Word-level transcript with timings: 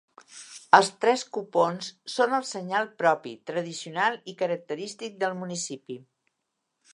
Els 0.77 0.87
tres 1.03 1.25
copons 1.37 1.89
són 2.13 2.33
el 2.37 2.47
senyal 2.53 2.89
propi, 3.03 3.35
tradicional 3.51 4.19
i 4.33 4.37
característic 4.41 5.21
del 5.27 5.37
municipi. 5.45 6.01